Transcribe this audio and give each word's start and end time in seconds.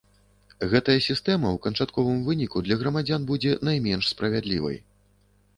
Гэтая 0.71 0.95
сістэма 1.07 1.47
ў 1.51 1.57
канчатковым 1.67 2.23
выніку 2.29 2.57
для 2.69 2.79
грамадзян 2.81 3.21
будзе 3.33 3.51
найменш 3.71 4.11
справядлівай. 4.15 4.77